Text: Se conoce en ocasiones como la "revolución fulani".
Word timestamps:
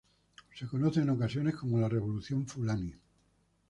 Se 0.57 0.65
conoce 0.67 1.01
en 1.01 1.11
ocasiones 1.11 1.53
como 1.55 1.77
la 1.79 1.87
"revolución 1.87 2.47
fulani". 2.47 2.95